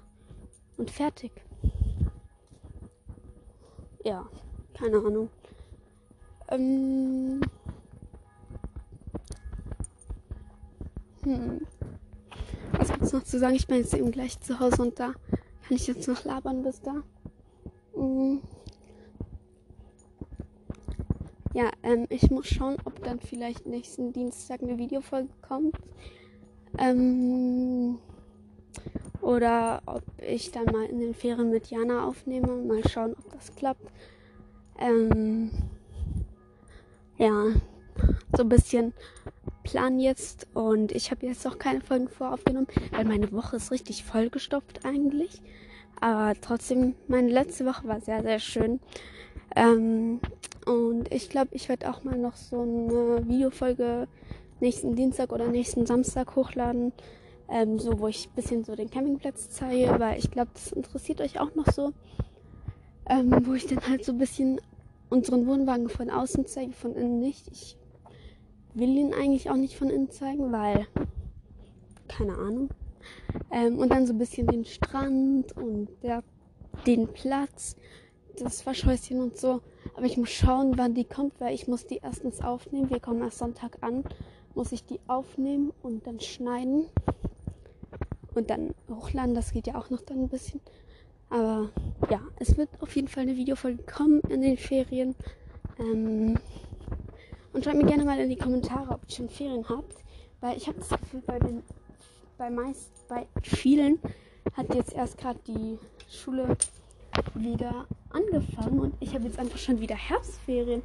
und 0.77 0.91
fertig. 0.91 1.33
Ja, 4.05 4.27
keine 4.75 4.99
Ahnung. 4.99 5.31
Ähm, 6.49 7.41
hm. 11.23 11.67
Gibt's 13.05 13.13
noch 13.13 13.25
zu 13.25 13.39
sagen? 13.39 13.55
Ich 13.55 13.67
bin 13.67 13.77
jetzt 13.77 13.93
eben 13.93 14.11
gleich 14.11 14.41
zu 14.41 14.61
Hause 14.61 14.81
und 14.81 14.99
da 14.99 15.13
kann 15.13 15.77
ich 15.77 15.87
jetzt 15.87 16.09
noch 16.09 16.25
labern 16.25 16.63
bis 16.63 16.81
da. 16.81 17.03
Mhm. 17.95 18.41
Ja, 21.53 21.71
ähm, 21.83 22.07
ich 22.09 22.31
muss 22.31 22.47
schauen, 22.47 22.79
ob 22.87 23.05
dann 23.05 23.21
vielleicht 23.21 23.67
nächsten 23.67 24.15
Dienstag 24.15 24.63
eine 24.63 24.79
Videofolge 24.79 25.29
kommt. 25.47 25.77
Ähm, 26.79 27.99
oder 29.21 29.83
ob 29.85 30.03
ich 30.27 30.51
dann 30.51 30.65
mal 30.65 30.87
in 30.87 30.99
den 30.99 31.13
Ferien 31.13 31.51
mit 31.51 31.67
Jana 31.67 32.09
aufnehme. 32.09 32.57
Mal 32.57 32.89
schauen, 32.89 33.15
ob 33.19 33.31
das 33.33 33.55
klappt. 33.55 33.93
Ähm, 34.79 35.51
ja, 37.19 37.49
so 38.35 38.45
ein 38.45 38.49
bisschen 38.49 38.95
Plan 39.65 39.99
jetzt. 39.99 40.47
Und 40.55 40.93
ich 40.93 41.11
habe 41.11 41.27
jetzt 41.27 41.45
auch 41.47 41.59
keine 41.59 41.81
Folgen 41.81 42.09
voraufgenommen, 42.09 42.69
weil 42.93 43.05
meine 43.05 43.33
Woche 43.33 43.57
ist 43.57 43.73
richtig 43.73 44.05
vollgestopft 44.05 44.85
eigentlich. 44.85 45.43
Aber 46.01 46.35
trotzdem, 46.41 46.95
meine 47.09 47.31
letzte 47.31 47.67
Woche 47.67 47.89
war 47.89 48.01
sehr, 48.01 48.23
sehr 48.23 48.39
schön. 48.39 48.79
Ähm, 49.57 50.21
und 50.67 51.13
ich 51.13 51.29
glaube, 51.29 51.51
ich 51.53 51.69
werde 51.69 51.91
auch 51.91 52.05
mal 52.05 52.17
noch 52.17 52.37
so 52.37 52.63
eine 52.63 53.27
Videofolge 53.27 54.07
nächsten 54.61 54.95
Dienstag 54.95 55.33
oder 55.33 55.49
nächsten 55.49 55.87
Samstag 55.87 56.37
hochladen. 56.37 56.93
Ähm, 57.49 57.79
so, 57.79 57.99
wo 57.99 58.09
ich 58.09 58.29
ein 58.29 58.35
bisschen 58.35 58.65
so 58.65 58.75
den 58.75 58.91
Campingplatz 58.91 59.51
zeige, 59.51 59.99
weil 59.99 60.19
ich 60.19 60.31
glaube, 60.31 60.51
das 60.55 60.73
interessiert 60.73 61.21
euch 61.21 61.41
auch 61.41 61.55
noch 61.55 61.71
so. 61.73 61.93
Ähm, 63.09 63.47
wo 63.47 63.53
ich 63.53 63.67
dann 63.67 63.87
halt 63.87 64.05
so 64.05 64.13
ein 64.13 64.19
bisschen 64.19 64.61
unseren 65.11 65.47
Wohnwagen 65.47 65.91
von 65.91 66.11
außen 66.11 66.47
zeige, 66.47 66.73
von 66.73 66.95
innen 66.95 67.21
nicht. 67.21 67.49
Ich 67.49 67.77
will 68.75 68.97
ihn 68.97 69.15
eigentlich 69.15 69.51
auch 69.51 69.57
nicht 69.57 69.77
von 69.77 69.91
innen 69.91 70.11
zeigen, 70.11 70.53
weil 70.53 70.87
keine 72.09 72.35
Ahnung. 72.35 72.71
Ähm, 73.51 73.79
und 73.79 73.91
dann 73.91 74.07
so 74.07 74.13
ein 74.13 74.19
bisschen 74.19 74.47
den 74.47 74.65
Strand 74.65 75.57
und 75.57 75.89
der, 76.03 76.23
den 76.87 77.09
Platz, 77.09 77.77
das 78.39 78.67
Waschhäuschen 78.67 79.21
und 79.21 79.37
so. 79.37 79.61
Aber 79.97 80.07
ich 80.07 80.17
muss 80.17 80.31
schauen, 80.31 80.77
wann 80.77 80.95
die 80.95 81.05
kommt, 81.05 81.41
weil 81.41 81.55
ich 81.55 81.69
muss 81.69 81.87
die 81.87 82.01
erstens 82.03 82.41
aufnehmen. 82.41 82.91
Wir 82.91 83.01
kommen 83.01 83.23
erst 83.23 83.39
Sonntag 83.39 83.79
an. 83.81 84.05
Muss 84.55 84.73
ich 84.73 84.85
die 84.85 85.01
aufnehmen 85.07 85.73
und 85.83 86.07
dann 86.07 86.21
schneiden. 86.21 86.87
Und 88.35 88.51
dann 88.51 88.75
hochladen. 88.89 89.35
Das 89.35 89.53
geht 89.53 89.67
ja 89.67 89.77
auch 89.77 89.91
noch 89.91 90.01
dann 90.01 90.23
ein 90.23 90.29
bisschen. 90.29 90.61
Aber 91.31 91.71
ja, 92.11 92.21
es 92.39 92.57
wird 92.57 92.69
auf 92.81 92.95
jeden 92.95 93.09
Fall 93.09 93.25
eine 93.25 93.37
Videofolge 93.37 93.83
kommen 93.85 94.21
in 94.29 94.41
den 94.41 94.57
Ferien. 94.57 95.15
Ähm, 95.79 96.37
schreibt 97.65 97.79
mir 97.79 97.87
gerne 97.87 98.05
mal 98.05 98.19
in 98.19 98.29
die 98.29 98.37
Kommentare, 98.37 98.91
ob 98.91 99.01
ihr 99.09 99.15
schon 99.15 99.31
Ferien 99.31 99.67
habt. 99.69 99.97
Weil 100.41 100.57
ich 100.57 100.69
habe 100.69 100.79
das 100.79 100.91
Gefühl, 100.91 101.23
bei 101.27 101.39
den 101.39 101.63
bei 102.37 102.51
meist, 102.51 102.91
bei 103.09 103.27
vielen 103.43 103.99
hat 104.55 104.75
jetzt 104.75 104.93
erst 104.93 105.17
gerade 105.17 105.39
die 105.47 105.79
Schule 106.11 106.57
wieder 107.35 107.87
angefangen 108.11 108.81
und 108.81 108.95
ich 109.01 109.15
habe 109.15 109.25
jetzt 109.25 109.39
einfach 109.39 109.57
schon 109.59 109.81
wieder 109.81 109.95
Herbstferien. 109.95 110.83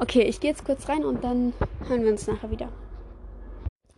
Okay, 0.00 0.22
ich 0.22 0.40
gehe 0.40 0.50
jetzt 0.50 0.64
kurz 0.64 0.88
rein 0.88 1.04
und 1.04 1.24
dann 1.24 1.54
hören 1.86 2.02
wir 2.02 2.10
uns 2.10 2.26
nachher 2.26 2.50
wieder. 2.50 2.68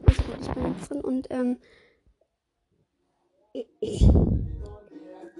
Also 0.07 0.23
gut, 0.23 0.37
ich 0.40 0.49
bin 0.51 0.75
jetzt 0.75 0.90
drin 0.90 1.01
und 1.01 1.27
ähm, 1.31 1.57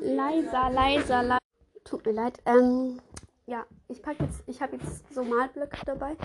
leiser, 0.00 0.70
leiser, 0.70 1.22
leiser. 1.22 1.38
Tut 1.85 2.07
mir 2.07 2.12
leid. 2.12 2.38
Ähm, 2.46 3.00
ja, 3.46 3.66
ich 3.88 4.02
packe 4.02 4.24
jetzt, 4.24 4.42
ich 4.46 4.61
habe 4.61 4.76
jetzt 4.76 5.12
so 5.12 5.24
Malblöcke 5.24 5.85
dabei 5.85 6.16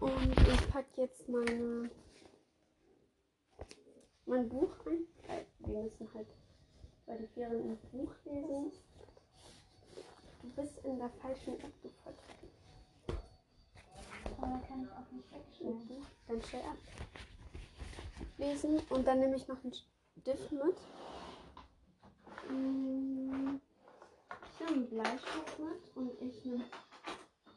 und 0.00 0.32
ich 0.32 0.70
packe 0.70 1.02
jetzt 1.02 1.28
meine 1.28 1.90
mein 4.26 4.48
Buch 4.48 4.70
ein. 4.86 5.06
Wir 5.60 5.82
müssen 5.82 6.12
halt 6.12 6.26
bei 7.06 7.16
den 7.16 7.28
Ferien 7.28 7.70
ein 7.70 7.78
Buch 7.92 8.12
lesen. 8.24 8.72
Du 10.42 10.48
bist 10.50 10.84
in 10.84 10.98
der 10.98 11.10
falschen 11.10 11.54
App, 11.60 11.72
du 11.82 11.88
Volltrottel. 11.88 12.48
Aber 14.38 14.60
kann 14.66 14.82
ich 14.82 14.90
auch 14.90 15.10
nicht 15.12 15.32
wegschneiden. 15.32 16.06
Dann 16.26 16.42
stell 16.42 16.60
ab. 16.60 16.76
Lesen 18.38 18.80
und 18.90 19.06
dann 19.06 19.20
nehme 19.20 19.36
ich 19.36 19.48
noch 19.48 19.62
einen 19.62 19.72
Stift 19.72 20.52
mit. 20.52 20.76
Ich 22.48 23.15
nehme 24.66 24.80
einen 24.80 24.88
Bleistift 24.88 25.58
mit 25.58 25.96
und 25.96 26.20
ich 26.20 26.44
nehme 26.44 26.64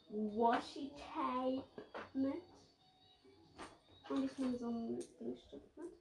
Washi 0.10 0.92
Tape 1.14 1.64
mit. 2.14 2.44
Und 4.10 4.24
ich 4.26 4.38
nehme 4.38 4.58
so 4.58 4.68
einen 4.68 5.04
Dingstift 5.20 5.78
mit. 5.78 5.92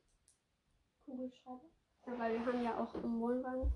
Kugelschreiber. 1.05 1.61
Ja, 2.07 2.19
weil 2.19 2.33
wir 2.33 2.47
haben 2.47 2.65
ja 2.65 2.79
auch 2.79 2.95
im 2.95 3.21
Wohnwagen 3.21 3.73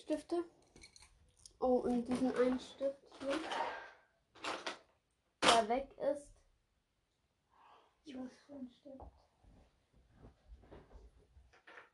Stifte. 0.00 0.44
Oh, 1.60 1.78
und 1.78 2.06
diesen 2.06 2.34
einen 2.36 2.60
Stift 2.60 3.02
hier, 3.20 3.38
der 5.42 5.68
weg 5.68 5.88
ist. 5.98 6.28
Was 8.14 8.32
für 8.46 8.54
ein 8.54 8.70
Stift. 8.70 9.04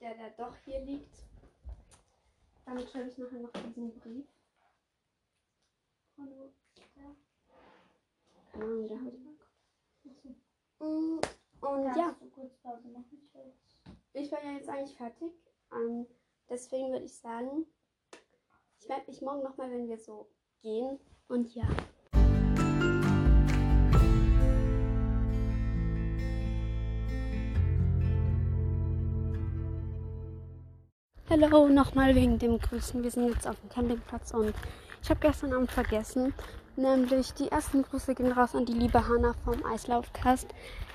der, 0.01 0.15
der 0.15 0.31
doch 0.31 0.55
hier 0.65 0.81
liegt. 0.81 1.34
Damit 2.67 2.91
schreibe 2.91 3.09
ich 3.09 3.19
nachher 3.19 3.41
noch 3.41 3.51
diesen 3.53 3.99
Brief. 4.01 4.27
Hallo. 6.17 6.53
Ja. 6.97 7.17
Keine 8.53 8.65
Ahnung, 8.65 8.89
der 8.89 9.01
hat. 9.01 9.13
Mm, 10.81 11.21
Und 11.61 11.97
ja? 11.97 12.17
Ich 14.13 14.33
war 14.33 14.45
ja 14.45 14.53
jetzt 14.53 14.69
eigentlich 14.69 14.97
fertig. 14.97 15.33
Ähm, 15.73 16.07
deswegen 16.49 16.93
würde 16.93 17.05
ich 17.05 17.17
sagen, 17.17 17.67
ich 18.81 18.89
melde 18.89 19.11
mich 19.11 19.21
morgen 19.21 19.43
nochmal, 19.43 19.71
wenn 19.71 19.89
wir 19.89 19.99
so 19.99 20.31
gehen. 20.63 20.99
Und 21.29 21.55
ja. 21.55 21.67
Hallo, 31.43 31.67
nochmal 31.67 32.15
wegen 32.15 32.39
dem 32.39 32.61
Grüßen. 32.61 33.03
Wir 33.03 33.11
sind 33.11 33.29
jetzt 33.29 33.49
auf 33.49 33.59
dem 33.59 33.69
Campingplatz 33.69 34.31
und 34.31 34.55
ich 35.03 35.11
habe 35.11 35.19
gestern 35.19 35.53
Abend 35.53 35.73
vergessen, 35.73 36.33
nämlich 36.77 37.35
die 37.35 37.51
ersten 37.51 37.83
Grüße 37.83 38.15
gehen 38.15 38.31
raus 38.31 38.55
an 38.55 38.67
die 38.67 38.73
liebe 38.73 39.09
Hanna 39.09 39.35
vom 39.45 39.67
Eislaufcast. 39.67 40.47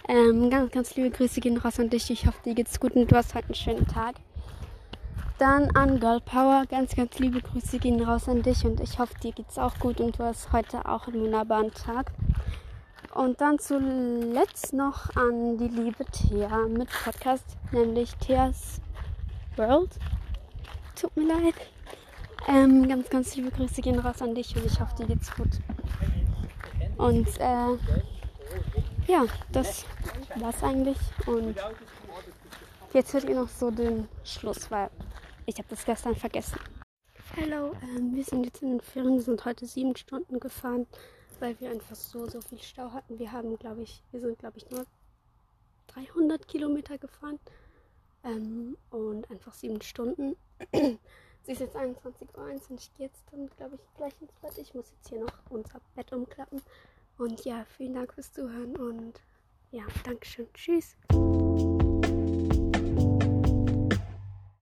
Ähm, 0.07 0.49
ganz, 0.49 0.71
ganz 0.71 0.95
liebe 0.95 1.09
Grüße 1.09 1.41
gehen 1.41 1.57
raus 1.57 1.77
an 1.77 1.89
dich. 1.89 2.09
Ich 2.09 2.25
hoffe, 2.25 2.37
dir 2.45 2.55
geht's 2.55 2.79
gut 2.79 2.93
und 2.93 3.11
du 3.11 3.17
hast 3.17 3.35
heute 3.35 3.47
einen 3.47 3.55
schönen 3.55 3.85
Tag. 3.85 4.15
Dann 5.39 5.75
an 5.75 5.99
Girl 5.99 6.21
Power, 6.21 6.63
ganz, 6.69 6.95
ganz 6.95 7.19
liebe 7.19 7.41
Grüße 7.41 7.77
gehen 7.79 8.01
raus 8.01 8.29
an 8.29 8.41
dich 8.41 8.63
und 8.63 8.79
ich 8.79 8.97
hoffe, 8.97 9.15
dir 9.21 9.33
geht's 9.33 9.57
auch 9.57 9.77
gut 9.79 9.99
und 9.99 10.19
du 10.19 10.23
hast 10.23 10.53
heute 10.53 10.85
auch 10.85 11.07
einen 11.07 11.19
wunderbaren 11.19 11.73
Tag. 11.73 12.13
Und 13.13 13.41
dann 13.41 13.59
zuletzt 13.59 14.71
noch 14.71 15.13
an 15.17 15.57
die 15.57 15.67
liebe 15.67 16.05
Thea 16.05 16.59
mit 16.69 16.87
Podcast, 17.03 17.57
nämlich 17.73 18.15
Theas 18.15 18.79
World. 19.57 19.89
Tut 20.99 21.15
mir 21.15 21.27
leid. 21.27 21.55
Ähm, 22.49 22.85
ganz, 22.89 23.09
ganz 23.09 23.33
liebe 23.37 23.51
Grüße 23.51 23.81
gehen 23.81 23.99
raus 23.99 24.21
an 24.21 24.35
dich 24.35 24.53
und 24.57 24.65
ich 24.65 24.81
hoffe, 24.81 24.95
dir 24.97 25.07
geht's 25.07 25.33
gut. 25.33 25.47
Und 26.97 27.27
äh, 27.39 27.77
ja, 29.07 29.25
das 29.53 29.85
war's 30.35 30.61
eigentlich. 30.61 30.97
Und 31.25 31.55
jetzt 32.93 33.13
hört 33.13 33.23
ihr 33.23 33.35
noch 33.35 33.47
so 33.47 33.71
den 33.71 34.09
Schluss, 34.25 34.69
weil 34.71 34.89
ich 35.45 35.55
habe 35.57 35.69
das 35.69 35.85
gestern 35.85 36.17
vergessen. 36.17 36.59
Hallo, 37.37 37.77
ähm, 37.81 38.13
wir 38.13 38.25
sind 38.25 38.43
jetzt 38.43 38.61
in 38.61 38.71
den 38.71 38.81
Ferien, 38.81 39.21
sind 39.21 39.45
heute 39.45 39.67
sieben 39.67 39.95
Stunden 39.95 40.41
gefahren, 40.41 40.85
weil 41.39 41.57
wir 41.61 41.71
einfach 41.71 41.95
so, 41.95 42.27
so 42.27 42.41
viel 42.41 42.59
Stau 42.59 42.91
hatten. 42.91 43.17
Wir 43.17 43.31
haben, 43.31 43.57
glaube 43.57 43.83
ich, 43.83 44.03
wir 44.11 44.19
sind, 44.19 44.37
glaube 44.37 44.57
ich, 44.57 44.69
nur 44.69 44.85
300 45.87 46.45
Kilometer 46.45 46.97
gefahren 46.97 47.39
ähm, 48.25 48.75
und 48.89 49.31
einfach 49.31 49.53
sieben 49.53 49.81
Stunden. 49.81 50.35
Es 51.43 51.53
ist 51.53 51.61
jetzt 51.61 51.75
21.01 51.75 52.37
Uhr 52.37 52.69
und 52.69 52.79
ich 52.79 52.93
gehe 52.93 53.07
jetzt 53.07 53.23
dann, 53.31 53.49
glaube 53.57 53.75
ich, 53.75 53.81
gleich 53.95 54.13
ins 54.21 54.33
Bett. 54.33 54.57
Ich 54.57 54.75
muss 54.75 54.91
jetzt 54.91 55.09
hier 55.09 55.21
noch 55.21 55.33
unser 55.49 55.81
Bett 55.95 56.11
umklappen. 56.13 56.61
Und 57.17 57.43
ja, 57.43 57.65
vielen 57.75 57.95
Dank 57.95 58.13
fürs 58.13 58.31
Zuhören 58.31 58.75
und 58.75 59.19
ja, 59.71 59.83
Dankeschön. 60.03 60.47
Tschüss. 60.53 60.95